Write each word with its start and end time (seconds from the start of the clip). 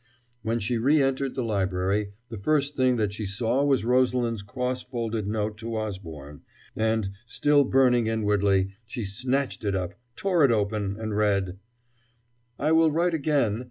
When 0.41 0.57
she 0.57 0.79
re 0.79 0.99
entered 0.99 1.35
the 1.35 1.43
library 1.43 2.13
the 2.29 2.39
first 2.39 2.75
thing 2.75 2.95
that 2.95 3.13
she 3.13 3.27
saw 3.27 3.63
was 3.63 3.85
Rosalind's 3.85 4.41
cross 4.41 4.81
folded 4.81 5.27
note 5.27 5.59
to 5.59 5.75
Osborne, 5.77 6.41
and, 6.75 7.11
still 7.27 7.65
burning 7.65 8.07
inwardly, 8.07 8.73
she 8.87 9.05
snatched 9.05 9.63
it 9.63 9.75
up, 9.75 9.93
tore 10.15 10.43
it 10.43 10.49
open, 10.49 10.97
and 10.99 11.15
read: 11.15 11.59
I 12.57 12.71
will 12.71 12.89
write 12.89 13.13
again. 13.13 13.59